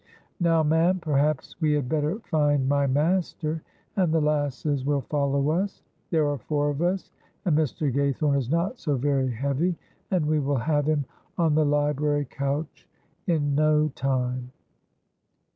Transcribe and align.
"Now, 0.39 0.63
ma'am, 0.63 0.97
perhaps 0.99 1.57
we 1.61 1.73
had 1.73 1.87
better 1.87 2.17
find 2.21 2.67
my 2.67 2.87
master, 2.87 3.61
and 3.95 4.11
the 4.11 4.19
lasses 4.19 4.83
will 4.83 5.01
follow 5.01 5.51
us. 5.51 5.83
There 6.09 6.27
are 6.27 6.39
four 6.39 6.71
of 6.71 6.81
us, 6.81 7.11
and 7.45 7.55
Mr. 7.55 7.93
Gaythorne 7.93 8.35
is 8.39 8.49
not 8.49 8.79
so 8.79 8.95
very 8.95 9.29
heavy, 9.29 9.75
and 10.09 10.25
we 10.25 10.39
will 10.39 10.57
have 10.57 10.87
him 10.87 11.05
on 11.37 11.53
the 11.53 11.65
library 11.67 12.25
couch 12.25 12.89
in 13.27 13.53
no 13.53 13.89
time." 13.89 14.51